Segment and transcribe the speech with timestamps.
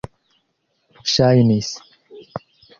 [1.13, 1.71] ŝajnis